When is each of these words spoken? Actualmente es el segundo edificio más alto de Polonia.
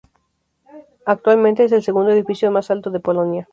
Actualmente 1.05 1.63
es 1.63 1.71
el 1.73 1.83
segundo 1.83 2.09
edificio 2.09 2.49
más 2.49 2.71
alto 2.71 2.89
de 2.89 2.99
Polonia. 2.99 3.47